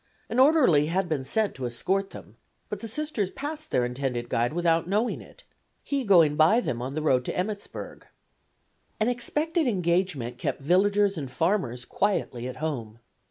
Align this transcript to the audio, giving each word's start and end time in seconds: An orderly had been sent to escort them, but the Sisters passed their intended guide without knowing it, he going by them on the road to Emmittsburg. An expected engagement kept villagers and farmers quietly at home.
An 0.29 0.39
orderly 0.39 0.87
had 0.87 1.07
been 1.07 1.23
sent 1.23 1.53
to 1.53 1.67
escort 1.67 2.09
them, 2.09 2.35
but 2.69 2.79
the 2.79 2.87
Sisters 2.87 3.29
passed 3.29 3.69
their 3.69 3.85
intended 3.85 4.29
guide 4.29 4.51
without 4.51 4.87
knowing 4.87 5.21
it, 5.21 5.43
he 5.83 6.03
going 6.05 6.35
by 6.35 6.59
them 6.59 6.81
on 6.81 6.95
the 6.95 7.03
road 7.03 7.23
to 7.25 7.37
Emmittsburg. 7.39 8.07
An 8.99 9.09
expected 9.09 9.67
engagement 9.67 10.39
kept 10.39 10.59
villagers 10.59 11.19
and 11.19 11.29
farmers 11.29 11.85
quietly 11.85 12.47
at 12.47 12.55
home. 12.55 12.97